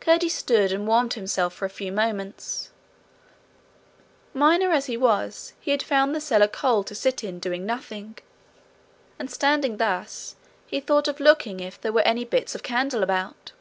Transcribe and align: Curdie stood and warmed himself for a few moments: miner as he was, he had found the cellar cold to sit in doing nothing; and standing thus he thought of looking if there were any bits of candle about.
Curdie 0.00 0.28
stood 0.28 0.72
and 0.72 0.84
warmed 0.84 1.12
himself 1.14 1.54
for 1.54 1.64
a 1.64 1.70
few 1.70 1.92
moments: 1.92 2.70
miner 4.34 4.72
as 4.72 4.86
he 4.86 4.96
was, 4.96 5.52
he 5.60 5.70
had 5.70 5.80
found 5.80 6.12
the 6.12 6.20
cellar 6.20 6.48
cold 6.48 6.88
to 6.88 6.94
sit 6.96 7.22
in 7.22 7.38
doing 7.38 7.64
nothing; 7.66 8.18
and 9.16 9.30
standing 9.30 9.76
thus 9.76 10.34
he 10.66 10.80
thought 10.80 11.06
of 11.06 11.20
looking 11.20 11.60
if 11.60 11.80
there 11.80 11.92
were 11.92 12.00
any 12.00 12.24
bits 12.24 12.56
of 12.56 12.64
candle 12.64 13.04
about. 13.04 13.52